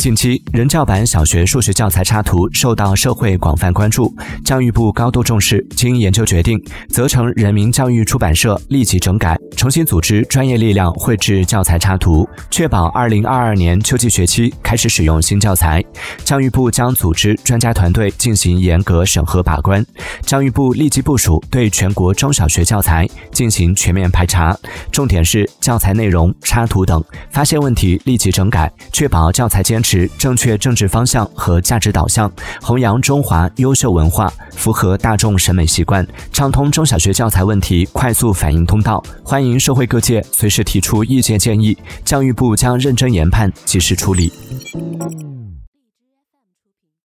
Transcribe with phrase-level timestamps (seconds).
[0.00, 4.10] 近期，人教版小学数学教材插图受到社会广泛关注，
[4.42, 15.84] 教育部高度重视，经研究决定，责成人民教育出版社立即整改，重新组织专业力量绘制教材插图，确保二零二二年秋季学期开始使用新教材。
[16.24, 19.84] 教育部将组织专家团队进行严格审核把关。
[20.22, 24.56] 教育部立即部署对全国中小学教材进行全面排查，
[24.90, 29.89] 重点是教材内容、插图等，发现问题立即整改，确保教材坚持。
[30.18, 39.02] 正确政治方向和价值导向，弘扬中华优秀文化，符合大众审美习惯，畅通中小学教材问题快速反应通道。
[39.24, 44.32] 欢迎社会各界随时提出意见建议，教育部将认真研判，及时处理。